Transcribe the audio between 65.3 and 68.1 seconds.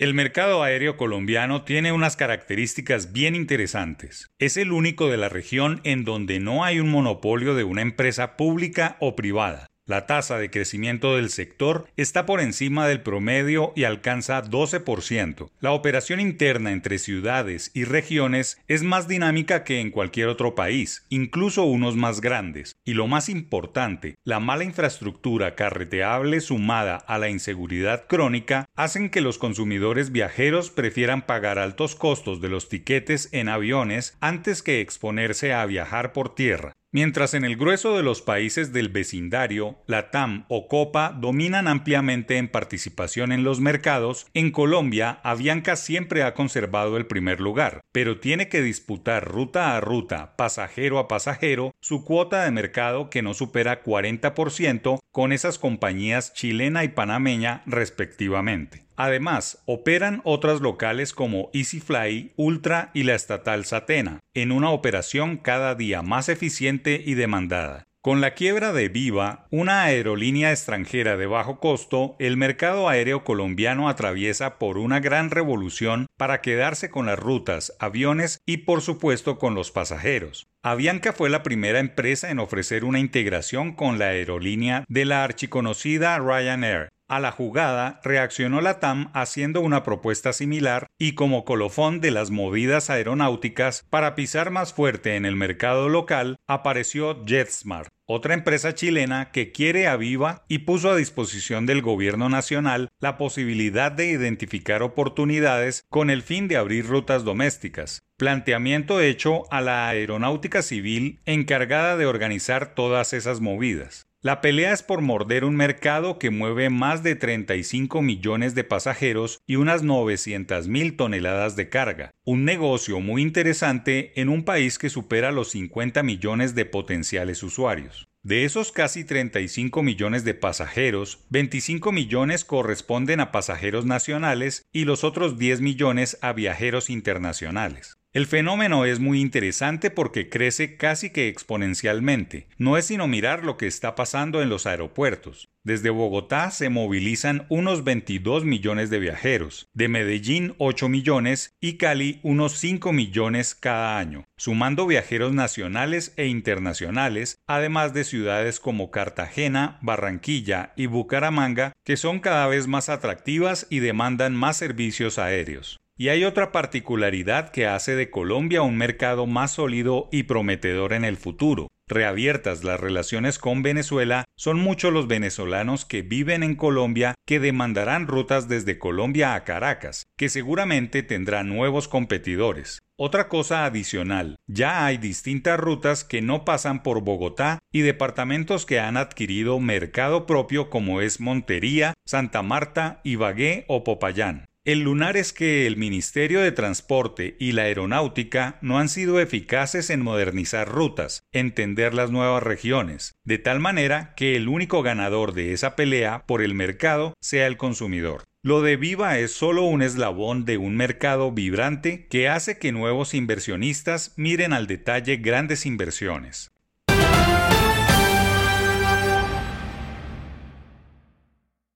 cada día más eficiente y demandada.